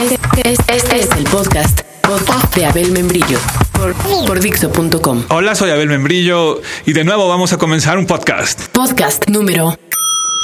[0.00, 3.38] Este, este es el podcast, podcast de Abel Membrillo
[3.72, 3.94] por,
[4.26, 5.24] por Dixo.com.
[5.28, 8.68] Hola, soy Abel Membrillo y de nuevo vamos a comenzar un podcast.
[8.68, 9.76] Podcast número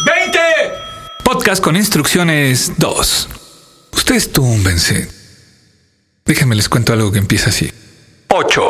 [0.07, 0.39] 20.
[1.25, 3.29] Podcast con instrucciones 2.
[3.93, 5.09] Ustedes túmbense.
[6.25, 7.71] Déjenme les cuento algo que empieza así.
[8.31, 8.61] 8.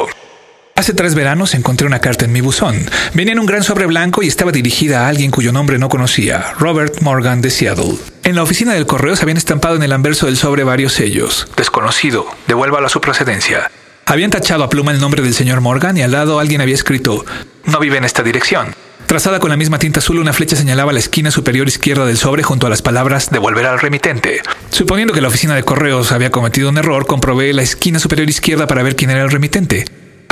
[0.77, 2.75] Hace tres veranos encontré una carta en mi buzón.
[3.15, 6.53] Venía en un gran sobre blanco y estaba dirigida a alguien cuyo nombre no conocía,
[6.59, 7.95] Robert Morgan de Seattle.
[8.25, 11.47] En la oficina del correo se habían estampado en el anverso del sobre varios sellos.
[11.57, 13.71] Desconocido, devuélvalo a su procedencia.
[14.07, 17.25] Habían tachado a pluma el nombre del señor Morgan y al lado alguien había escrito,
[17.67, 18.75] no vive en esta dirección.
[19.07, 22.43] Trazada con la misma tinta azul, una flecha señalaba la esquina superior izquierda del sobre
[22.43, 24.43] junto a las palabras devolver al remitente.
[24.71, 28.67] Suponiendo que la oficina de correos había cometido un error, comprobé la esquina superior izquierda
[28.67, 29.85] para ver quién era el remitente.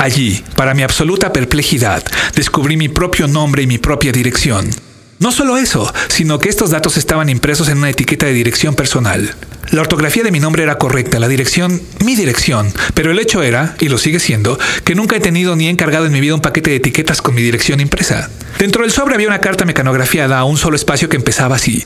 [0.03, 2.03] Allí, para mi absoluta perplejidad,
[2.35, 4.69] descubrí mi propio nombre y mi propia dirección.
[5.19, 9.33] No solo eso, sino que estos datos estaban impresos en una etiqueta de dirección personal.
[9.71, 13.77] La ortografía de mi nombre era correcta, la dirección, mi dirección, pero el hecho era,
[13.79, 16.71] y lo sigue siendo, que nunca he tenido ni encargado en mi vida un paquete
[16.71, 18.29] de etiquetas con mi dirección impresa.
[18.59, 21.85] Dentro del sobre había una carta mecanografiada a un solo espacio que empezaba así.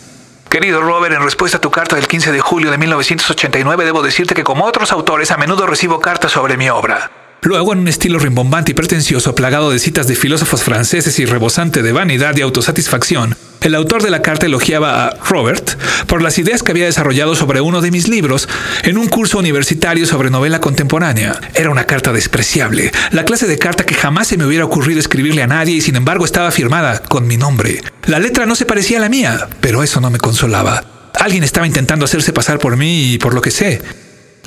[0.50, 4.34] Querido Robert, en respuesta a tu carta del 15 de julio de 1989, debo decirte
[4.34, 7.12] que como otros autores a menudo recibo cartas sobre mi obra.
[7.42, 11.84] Luego, en un estilo rimbombante y pretencioso, plagado de citas de filósofos franceses y rebosante
[11.84, 16.64] de vanidad y autosatisfacción, el autor de la carta elogiaba a Robert por las ideas
[16.64, 18.48] que había desarrollado sobre uno de mis libros
[18.84, 21.40] en un curso universitario sobre novela contemporánea.
[21.54, 25.44] Era una carta despreciable, la clase de carta que jamás se me hubiera ocurrido escribirle
[25.44, 27.82] a nadie y sin embargo estaba firmada con mi nombre.
[28.06, 30.84] La letra no se parecía a la mía, pero eso no me consolaba.
[31.14, 33.82] Alguien estaba intentando hacerse pasar por mí y por lo que sé.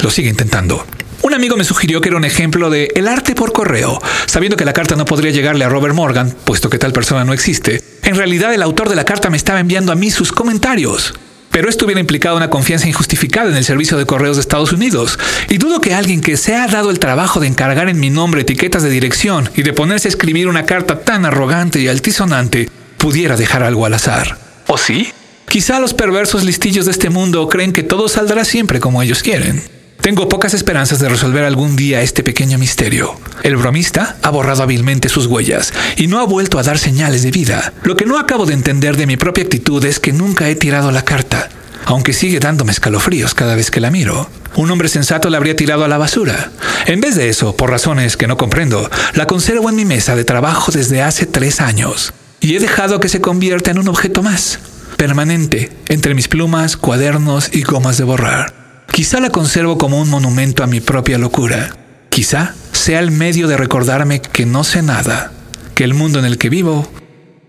[0.02, 0.86] Lo sigue intentando.
[1.22, 4.64] Un amigo me sugirió que era un ejemplo de el arte por correo, sabiendo que
[4.64, 7.82] la carta no podría llegarle a Robert Morgan, puesto que tal persona no existe.
[8.04, 11.12] En realidad el autor de la carta me estaba enviando a mí sus comentarios.
[11.50, 15.18] Pero esto hubiera implicado una confianza injustificada en el servicio de correos de Estados Unidos.
[15.48, 18.42] Y dudo que alguien que se ha dado el trabajo de encargar en mi nombre
[18.42, 23.36] etiquetas de dirección y de ponerse a escribir una carta tan arrogante y altisonante pudiera
[23.36, 24.38] dejar algo al azar.
[24.68, 25.08] ¿O sí?
[25.48, 29.79] Quizá los perversos listillos de este mundo creen que todo saldrá siempre como ellos quieren.
[30.10, 33.14] Tengo pocas esperanzas de resolver algún día este pequeño misterio.
[33.44, 37.30] El bromista ha borrado hábilmente sus huellas y no ha vuelto a dar señales de
[37.30, 37.72] vida.
[37.84, 40.90] Lo que no acabo de entender de mi propia actitud es que nunca he tirado
[40.90, 41.48] la carta,
[41.84, 44.28] aunque sigue dándome escalofríos cada vez que la miro.
[44.56, 46.50] Un hombre sensato la habría tirado a la basura.
[46.86, 50.24] En vez de eso, por razones que no comprendo, la conservo en mi mesa de
[50.24, 54.58] trabajo desde hace tres años y he dejado que se convierta en un objeto más,
[54.96, 58.59] permanente, entre mis plumas, cuadernos y gomas de borrar.
[58.92, 61.76] Quizá la conservo como un monumento a mi propia locura.
[62.10, 65.32] Quizá sea el medio de recordarme que no sé nada,
[65.74, 66.86] que el mundo en el que vivo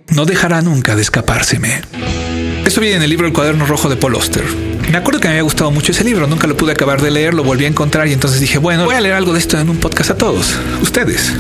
[0.10, 1.82] no dejará nunca de escapárseme.
[2.66, 4.44] Eso viene en el libro El cuaderno rojo de Paul Oster.
[4.92, 7.34] Me acuerdo que me había gustado mucho ese libro, nunca lo pude acabar de leer,
[7.34, 9.70] lo volví a encontrar y entonces dije, bueno, voy a leer algo de esto en
[9.70, 11.34] un podcast a todos, ustedes.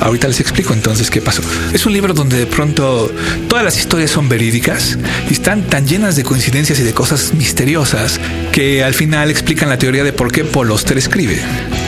[0.00, 1.42] Ahorita les explico entonces qué pasó.
[1.72, 3.12] Es un libro donde de pronto
[3.48, 8.20] todas las historias son verídicas y están tan llenas de coincidencias y de cosas misteriosas
[8.52, 11.40] que al final explican la teoría de por qué Paul Oster escribe,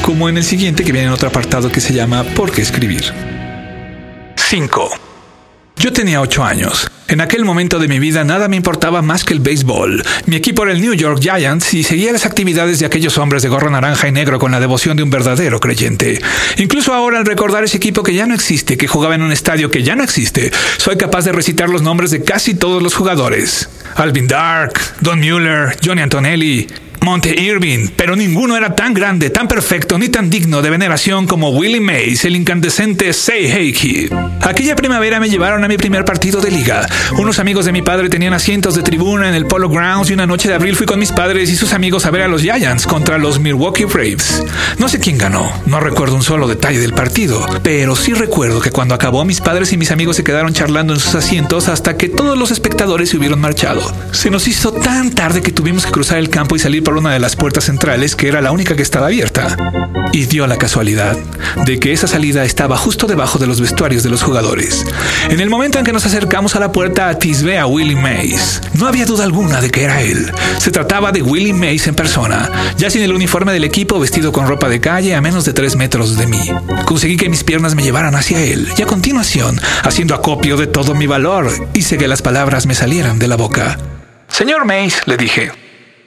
[0.02, 3.04] como en el siguiente que viene en otro apartado que se llama ¿Por qué escribir?
[4.36, 4.90] 5.
[5.76, 6.90] Yo tenía 8 años.
[7.06, 10.02] En aquel momento de mi vida nada me importaba más que el béisbol.
[10.24, 13.50] Mi equipo era el New York Giants y seguía las actividades de aquellos hombres de
[13.50, 16.18] gorro naranja y negro con la devoción de un verdadero creyente.
[16.56, 19.70] Incluso ahora al recordar ese equipo que ya no existe, que jugaba en un estadio
[19.70, 23.68] que ya no existe, soy capaz de recitar los nombres de casi todos los jugadores.
[23.96, 26.66] Alvin Dark, Don Mueller, Johnny Antonelli,
[27.00, 31.50] Monte Irving, pero ninguno era tan grande, tan perfecto ni tan digno de veneración como
[31.50, 34.12] Willie Mays, el incandescente Say Hey Kid.
[34.42, 36.86] Aquella primavera me llevaron a mi primer partido de liga.
[37.18, 40.26] Unos amigos de mi padre tenían asientos de tribuna en el Polo Grounds y una
[40.26, 42.86] noche de abril fui con mis padres y sus amigos a ver a los Giants
[42.86, 44.44] contra los Milwaukee Braves.
[44.78, 48.70] No sé quién ganó, no recuerdo un solo detalle del partido, pero sí recuerdo que
[48.70, 52.08] cuando acabó mis padres y mis amigos se quedaron charlando en sus asientos hasta que
[52.08, 53.82] todos los espectadores se hubieron marchado.
[54.12, 57.12] Se nos hizo tan tarde que tuvimos que cruzar el campo y salir por una
[57.12, 59.56] de las puertas centrales que era la única que estaba abierta.
[60.12, 61.16] Y dio la casualidad
[61.64, 64.84] de que esa salida estaba justo debajo de los vestuarios de los jugadores.
[65.30, 68.60] En el momento en que nos acercamos a la puerta atisbé a Willie Mays.
[68.74, 70.30] No había duda alguna de que era él.
[70.58, 74.46] Se trataba de Willie Mays en persona, ya sin el uniforme del equipo vestido con
[74.46, 76.50] ropa de calle a menos de tres metros de mí.
[76.84, 80.94] Conseguí que mis piernas me llevaran hacia él y a continuación, haciendo acopio de todo
[80.94, 83.78] mi valor, hice que las palabras me salieran de la boca.
[84.28, 85.52] Señor Mays, le dije,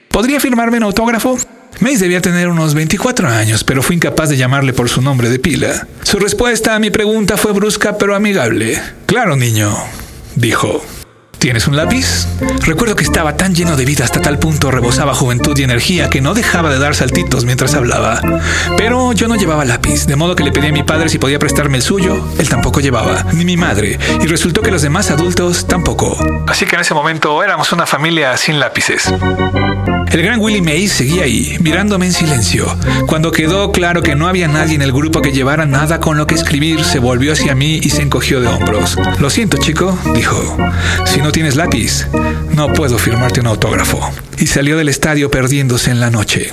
[0.10, 1.38] ¿Podría firmarme un autógrafo?
[1.80, 5.38] Mays debía tener unos 24 años, pero fui incapaz de llamarle por su nombre de
[5.38, 5.88] pila.
[6.04, 8.82] Su respuesta a mi pregunta fue brusca pero amigable.
[9.06, 9.76] Claro, niño,
[10.36, 10.84] dijo.
[11.38, 12.28] ¿Tienes un lápiz?
[12.66, 16.20] Recuerdo que estaba tan lleno de vida hasta tal punto rebosaba juventud y energía que
[16.20, 18.20] no dejaba de dar saltitos mientras hablaba.
[18.76, 21.38] Pero yo no llevaba lápiz, de modo que le pedí a mi padre si podía
[21.38, 22.28] prestarme el suyo.
[22.40, 26.18] Él tampoco llevaba, ni mi madre, y resultó que los demás adultos tampoco.
[26.48, 29.04] Así que en ese momento éramos una familia sin lápices.
[30.12, 32.66] El gran Willie Mays seguía ahí, mirándome en silencio.
[33.08, 36.26] Cuando quedó claro que no había nadie en el grupo que llevara nada con lo
[36.26, 38.98] que escribir, se volvió hacia mí y se encogió de hombros.
[39.20, 40.58] Lo siento, chico, dijo.
[41.06, 42.08] Si no tienes lápiz,
[42.56, 44.12] no puedo firmarte un autógrafo.
[44.38, 46.52] Y salió del estadio perdiéndose en la noche.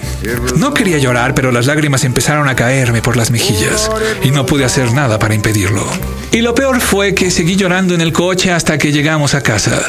[0.56, 3.90] No quería llorar, pero las lágrimas empezaron a caerme por las mejillas
[4.22, 5.86] y no pude hacer nada para impedirlo.
[6.32, 9.80] Y lo peor fue que seguí llorando en el coche hasta que llegamos a casa.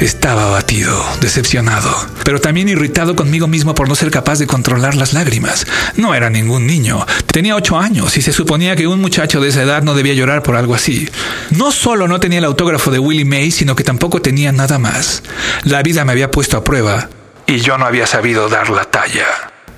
[0.00, 1.90] Estaba abatido, decepcionado,
[2.24, 5.66] pero también irritado conmigo mismo por no ser capaz de controlar las lágrimas.
[5.96, 9.62] No era ningún niño, tenía ocho años y se suponía que un muchacho de esa
[9.62, 11.08] edad no debía llorar por algo así.
[11.50, 15.22] No solo no tenía el autógrafo de Willie May, sino que tampoco tenía nada más.
[15.64, 17.08] La vida me había puesto a prueba
[17.46, 19.26] y yo no había sabido dar la talla.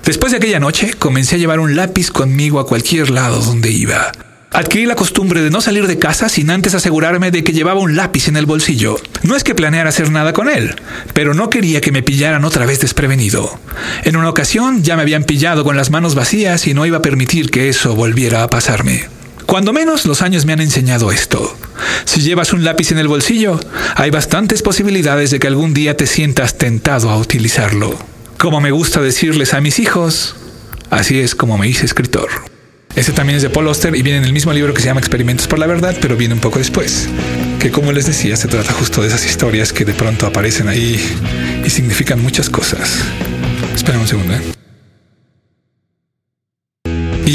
[0.03, 4.11] Después de aquella noche, comencé a llevar un lápiz conmigo a cualquier lado donde iba.
[4.51, 7.97] Adquirí la costumbre de no salir de casa sin antes asegurarme de que llevaba un
[7.97, 8.95] lápiz en el bolsillo.
[9.23, 10.75] No es que planeara hacer nada con él,
[11.13, 13.59] pero no quería que me pillaran otra vez desprevenido.
[14.03, 17.01] En una ocasión ya me habían pillado con las manos vacías y no iba a
[17.01, 19.09] permitir que eso volviera a pasarme.
[19.45, 21.57] Cuando menos los años me han enseñado esto.
[22.03, 23.59] Si llevas un lápiz en el bolsillo,
[23.95, 27.97] hay bastantes posibilidades de que algún día te sientas tentado a utilizarlo.
[28.37, 30.35] Como me gusta decirles a mis hijos,
[30.89, 32.29] así es como me hice escritor.
[32.95, 35.01] Este también es de Paul Oster y viene en el mismo libro que se llama
[35.01, 37.09] Experimentos por la Verdad, pero viene un poco después.
[37.59, 40.99] Que como les decía, se trata justo de esas historias que de pronto aparecen ahí
[41.65, 42.99] y significan muchas cosas.
[43.75, 44.33] Espera un segundo.
[44.33, 44.64] ¿eh?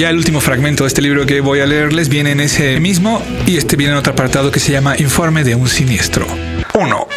[0.00, 3.22] Ya el último fragmento de este libro que voy a leerles viene en ese mismo
[3.46, 6.26] y este viene en otro apartado que se llama Informe de un siniestro.
[6.72, 7.08] 1.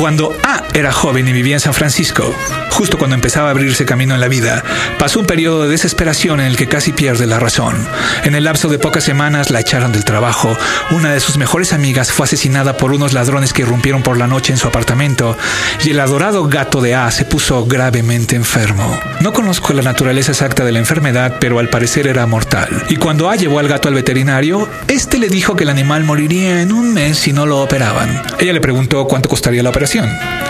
[0.00, 2.34] Cuando A era joven y vivía en San Francisco,
[2.70, 4.64] justo cuando empezaba a abrirse camino en la vida,
[4.98, 7.86] pasó un periodo de desesperación en el que casi pierde la razón.
[8.24, 10.56] En el lapso de pocas semanas la echaron del trabajo,
[10.92, 14.54] una de sus mejores amigas fue asesinada por unos ladrones que irrumpieron por la noche
[14.54, 15.36] en su apartamento
[15.84, 18.98] y el adorado gato de A se puso gravemente enfermo.
[19.20, 22.84] No conozco la naturaleza exacta de la enfermedad, pero al parecer era mortal.
[22.88, 26.62] Y cuando A llevó al gato al veterinario, este le dijo que el animal moriría
[26.62, 28.22] en un mes si no lo operaban.
[28.38, 29.89] Ella le preguntó cuánto costaría la operación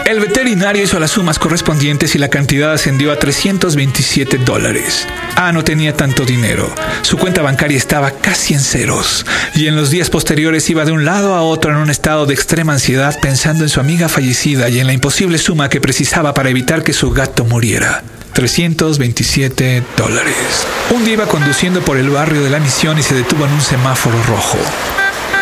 [0.05, 5.07] el veterinario hizo las sumas correspondientes y la cantidad ascendió a 327 dólares.
[5.35, 6.71] Ah, no tenía tanto dinero.
[7.01, 9.25] Su cuenta bancaria estaba casi en ceros.
[9.55, 12.35] Y en los días posteriores iba de un lado a otro en un estado de
[12.35, 16.51] extrema ansiedad pensando en su amiga fallecida y en la imposible suma que precisaba para
[16.51, 18.03] evitar que su gato muriera.
[18.35, 20.67] 327 dólares.
[20.91, 23.63] Un día iba conduciendo por el barrio de la misión y se detuvo en un
[23.63, 24.59] semáforo rojo.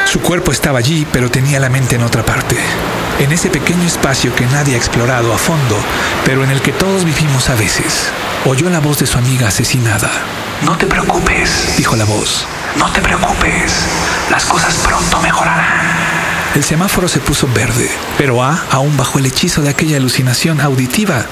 [0.04, 2.56] Su cuerpo estaba allí, pero tenía la mente en otra parte
[3.18, 5.76] en ese pequeño espacio que nadie ha explorado a fondo,
[6.24, 8.10] pero en el que todos vivimos a veces.
[8.44, 10.10] Oyó la voz de su amiga asesinada.
[10.64, 12.46] No te preocupes, dijo la voz.
[12.76, 13.86] No te preocupes,
[14.30, 15.88] las cosas pronto mejorarán.
[16.54, 21.24] El semáforo se puso verde, pero A, aún bajo el hechizo de aquella alucinación auditiva,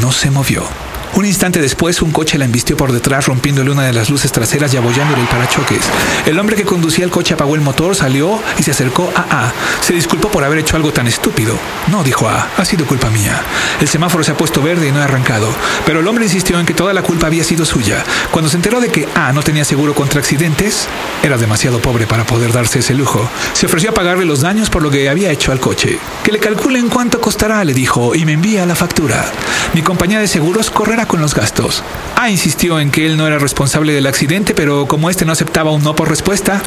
[0.00, 0.85] no se movió.
[1.16, 4.74] Un instante después, un coche la embistió por detrás, rompiéndole una de las luces traseras
[4.74, 5.80] y abollándole el parachoques.
[6.26, 9.52] El hombre que conducía el coche apagó el motor, salió y se acercó a A.
[9.80, 11.56] Se disculpó por haber hecho algo tan estúpido.
[11.88, 13.40] No, dijo A, ha sido culpa mía.
[13.80, 15.48] El semáforo se ha puesto verde y no ha arrancado.
[15.86, 18.04] Pero el hombre insistió en que toda la culpa había sido suya.
[18.30, 20.86] Cuando se enteró de que A no tenía seguro contra accidentes,
[21.22, 23.26] era demasiado pobre para poder darse ese lujo.
[23.54, 25.98] Se ofreció a pagarle los daños por lo que había hecho al coche.
[26.22, 29.32] Que le calculen cuánto costará, le dijo, y me envía la factura.
[29.72, 31.82] Mi compañía de seguros correrá con los gastos.
[32.16, 35.70] A insistió en que él no era responsable del accidente, pero como este no aceptaba
[35.70, 36.60] un no por respuesta,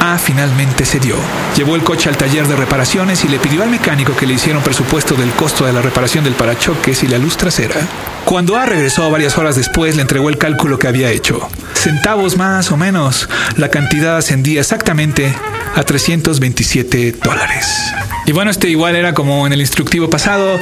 [0.00, 1.16] A finalmente cedió.
[1.56, 4.58] Llevó el coche al taller de reparaciones y le pidió al mecánico que le hiciera
[4.58, 7.76] un presupuesto del costo de la reparación del parachoques y la luz trasera.
[8.24, 11.48] Cuando A regresó varias horas después, le entregó el cálculo que había hecho.
[11.74, 15.34] Centavos más o menos, la cantidad ascendía exactamente
[15.74, 17.92] a 327 dólares.
[18.26, 20.60] Y bueno, este igual era como en el instructivo pasado,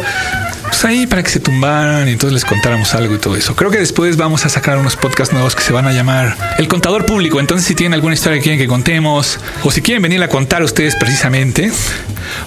[0.71, 3.57] pues ahí para que se tumbaran y entonces les contáramos algo y todo eso.
[3.57, 6.69] Creo que después vamos a sacar unos podcasts nuevos que se van a llamar El
[6.69, 7.41] Contador Público.
[7.41, 10.63] Entonces, si tienen alguna historia que quieren que contemos, o si quieren venir a contar
[10.63, 11.73] ustedes precisamente,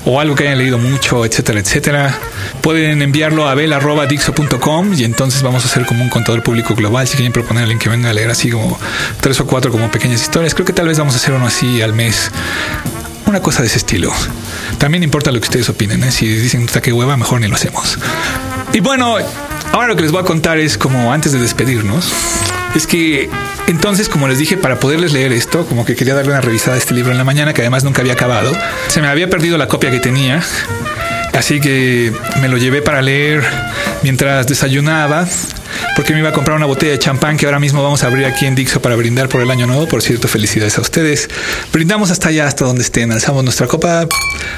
[0.05, 2.17] o algo que hayan leído mucho, etcétera, etcétera,
[2.61, 7.07] pueden enviarlo a bel.dixo.com y entonces vamos a hacer como un contador público global.
[7.07, 8.79] Si quieren proponer a alguien que venga a leer así como
[9.19, 11.81] tres o cuatro como pequeñas historias, creo que tal vez vamos a hacer uno así
[11.81, 12.31] al mes
[13.33, 14.11] una cosa de ese estilo.
[14.77, 16.03] También importa lo que ustedes opinen.
[16.03, 16.11] ¿eh?
[16.11, 17.97] Si dicen que hueva, mejor ni lo hacemos.
[18.73, 19.17] Y bueno,
[19.71, 22.13] ahora lo que les voy a contar es como antes de despedirnos.
[22.75, 23.31] Es que
[23.67, 26.77] entonces, como les dije, para poderles leer esto, como que quería darle una revisada a
[26.77, 28.51] este libro en la mañana, que además nunca había acabado.
[28.87, 30.43] Se me había perdido la copia que tenía
[31.33, 33.43] Así que me lo llevé para leer
[34.03, 35.27] mientras desayunaba
[35.95, 38.25] porque me iba a comprar una botella de champán que ahora mismo vamos a abrir
[38.25, 39.87] aquí en Dixo para brindar por el año nuevo.
[39.87, 41.29] Por cierto, felicidades a ustedes.
[41.71, 43.11] Brindamos hasta allá, hasta donde estén.
[43.11, 44.07] Alzamos nuestra copa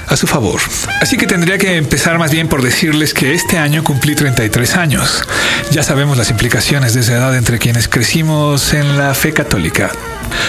[0.07, 0.59] a su favor.
[1.01, 5.23] Así que tendría que empezar más bien por decirles que este año cumplí 33 años.
[5.71, 9.91] Ya sabemos las implicaciones de esa edad entre quienes crecimos en la fe católica.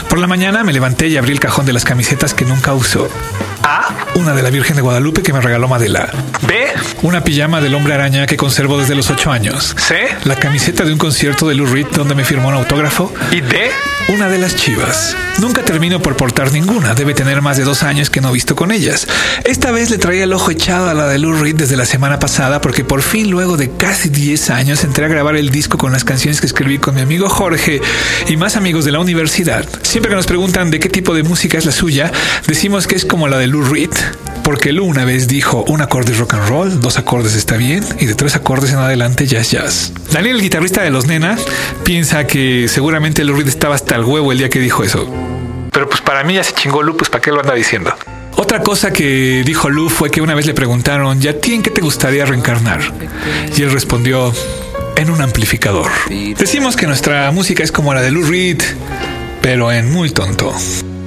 [0.09, 3.09] Por la mañana me levanté y abrí el cajón de las camisetas que nunca uso.
[3.69, 3.89] A.
[4.15, 6.09] Una de la Virgen de Guadalupe que me regaló Madela.
[6.47, 6.69] B.
[7.03, 9.75] Una pijama del hombre araña que conservo desde los 8 años.
[9.77, 10.07] C.
[10.23, 13.13] La camiseta de un concierto de Lou Reed donde me firmó un autógrafo.
[13.33, 13.73] Y D.
[14.09, 15.17] Una de las chivas.
[15.41, 16.95] Nunca termino por portar ninguna.
[16.95, 19.09] Debe tener más de dos años que no he visto con ellas.
[19.43, 22.21] Esta vez le traía el ojo echado a la de Lou Reed desde la semana
[22.21, 25.91] pasada porque por fin luego de casi 10 años entré a grabar el disco con
[25.91, 27.81] las canciones que escribí con mi amigo Jorge
[28.29, 29.69] y más amigos de la universidad.
[29.83, 32.13] Siempre que nos preguntan de qué tipo de música es la suya,
[32.47, 33.91] decimos que es como la de Lou Reed,
[34.47, 38.07] porque Lou una vez dijo un acorde rock and roll, dos acordes está bien y
[38.07, 39.93] de tres acordes en adelante jazz jazz.
[40.13, 41.37] Daniel, el guitarrista de los Nena,
[41.83, 45.13] piensa que seguramente Lou Reed estaba hasta el huevo el día que dijo eso.
[45.73, 47.93] Pero pues para mí ya se chingó Lou, pues para qué lo anda diciendo.
[48.37, 51.71] Otra cosa que dijo Lou fue que una vez le preguntaron, ¿ya ti en qué
[51.71, 52.79] te gustaría reencarnar?
[53.57, 54.33] Y él respondió,
[54.95, 55.91] en un amplificador.
[56.39, 58.63] Decimos que nuestra música es como la de Lou Reed,
[59.43, 60.55] pero en muy tonto.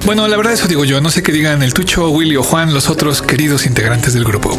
[0.04, 2.74] Bueno, la verdad eso digo yo, no sé qué digan el Tucho, Willy o Juan,
[2.74, 4.58] los otros queridos integrantes del grupo.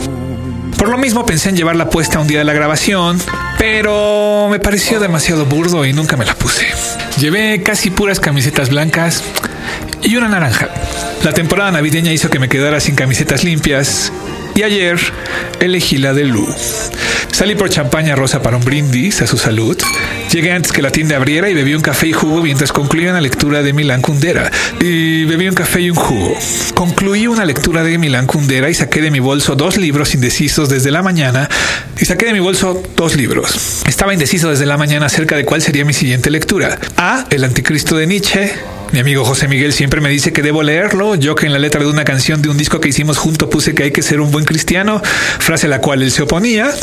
[0.78, 3.20] Por lo mismo pensé en llevarla puesta un día de la grabación,
[3.58, 6.68] pero me pareció demasiado burdo y nunca me la puse.
[7.20, 9.24] Llevé casi puras camisetas blancas
[10.02, 10.70] y una naranja.
[11.24, 14.12] La temporada navideña hizo que me quedara sin camisetas limpias
[14.56, 15.00] y ayer
[15.60, 16.48] elegí la de Lu.
[17.32, 19.78] Salí por champaña rosa para un brindis a su salud.
[20.32, 23.20] Llegué antes que la tienda abriera y bebí un café y jugo mientras concluía una
[23.20, 24.50] lectura de Milán Kundera.
[24.80, 26.38] Y bebí un café y un jugo.
[26.74, 30.90] Concluí una lectura de Milán Kundera y saqué de mi bolso dos libros indecisos desde
[30.90, 31.50] la mañana.
[32.02, 33.84] Y saqué de mi bolso dos libros.
[33.88, 36.80] Estaba indeciso desde la mañana acerca de cuál sería mi siguiente lectura.
[36.98, 37.28] A.
[37.30, 38.52] El Anticristo de Nietzsche
[38.92, 41.16] mi amigo José Miguel siempre me dice que debo leerlo.
[41.16, 43.74] Yo que en la letra de una canción de un disco que hicimos junto puse
[43.74, 45.02] que hay que ser un buen cristiano,
[45.40, 46.74] frase a la cual él se oponía.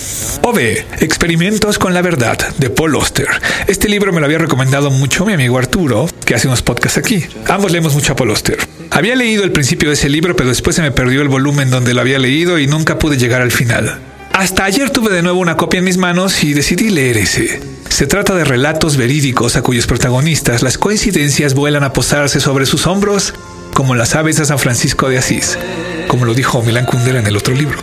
[0.42, 3.28] O B, Experimentos con la verdad, de Paul Oster.
[3.66, 7.26] Este libro me lo había recomendado mucho mi amigo Arturo, que hace unos podcasts aquí.
[7.46, 8.56] Ambos leemos mucho a Paul Oster.
[8.90, 11.92] Había leído el principio de ese libro, pero después se me perdió el volumen donde
[11.92, 14.07] lo había leído y nunca pude llegar al final.
[14.38, 17.60] Hasta ayer tuve de nuevo una copia en mis manos y decidí leer ese.
[17.88, 22.86] Se trata de relatos verídicos a cuyos protagonistas las coincidencias vuelan a posarse sobre sus
[22.86, 23.34] hombros
[23.74, 25.58] como las aves a San Francisco de Asís,
[26.06, 27.80] como lo dijo Milán Kundera en el otro libro.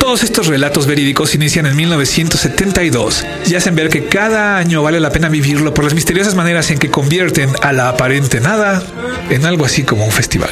[0.00, 5.10] Todos estos relatos verídicos inician en 1972 y hacen ver que cada año vale la
[5.10, 8.82] pena vivirlo por las misteriosas maneras en que convierten a la aparente nada
[9.30, 10.50] en algo así como un festival.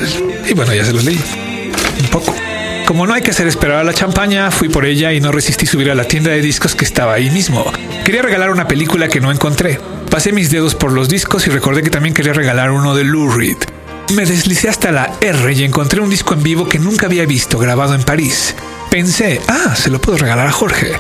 [0.49, 1.21] Y bueno, ya se los leí.
[2.01, 2.33] Un poco.
[2.87, 5.67] Como no hay que hacer esperar a la champaña, fui por ella y no resistí
[5.67, 7.65] subir a la tienda de discos que estaba ahí mismo.
[8.05, 9.79] Quería regalar una película que no encontré.
[10.11, 13.31] Pasé mis dedos por los discos y recordé que también quería regalar uno de Lou
[13.31, 13.57] Reed.
[14.15, 17.59] Me deslicé hasta la R y encontré un disco en vivo que nunca había visto,
[17.59, 18.55] grabado en París.
[18.91, 20.93] Pensé, ah, se lo puedo regalar a Jorge.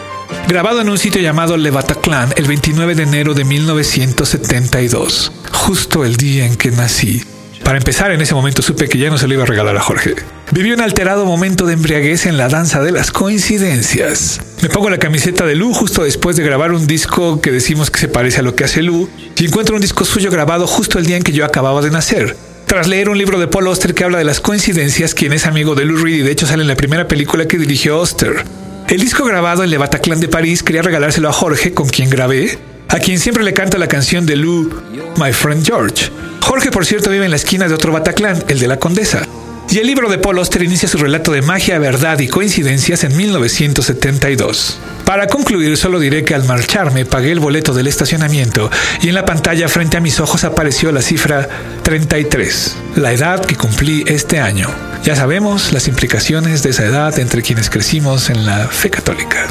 [0.49, 6.17] Grabado en un sitio llamado Le Bataclan el 29 de enero de 1972, justo el
[6.17, 7.23] día en que nací.
[7.63, 9.81] Para empezar, en ese momento supe que ya no se lo iba a regalar a
[9.81, 10.15] Jorge.
[10.53, 14.39] Viví un alterado momento de embriaguez en la danza de las coincidencias.
[14.61, 17.99] Me pongo la camiseta de Lu justo después de grabar un disco que decimos que
[17.99, 21.07] se parece a lo que hace Lu y encuentro un disco suyo grabado justo el
[21.07, 22.37] día en que yo acababa de nacer.
[22.67, 25.75] Tras leer un libro de Paul Oster que habla de las coincidencias, quien es amigo
[25.75, 28.45] de Lou Reed y de hecho sale en la primera película que dirigió Oster.
[28.89, 32.59] El disco grabado en Le Bataclan de París quería regalárselo a Jorge, con quien grabé,
[32.89, 34.69] a quien siempre le canta la canción de Lou,
[35.17, 36.11] My Friend George.
[36.43, 39.27] Jorge, por cierto, vive en la esquina de otro Bataclan, el de la Condesa.
[39.73, 43.17] Y el libro de Paul Oster inicia su relato de magia, verdad y coincidencias en
[43.17, 44.79] 1972.
[45.07, 49.25] Para concluir, solo diré que al marcharme pagué el boleto del estacionamiento y en la
[49.25, 51.49] pantalla frente a mis ojos apareció la cifra
[51.85, 54.69] 33, la edad que cumplí este año.
[55.05, 59.47] Ya sabemos las implicaciones de esa edad entre quienes crecimos en la fe católica.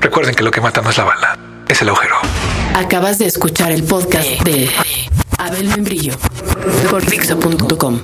[0.00, 2.16] Recuerden que lo que mata no es la bala, es el agujero.
[2.74, 4.68] Acabas de escuchar el podcast de
[5.44, 6.14] Abel Membrillo
[6.88, 8.00] por Dixo.com.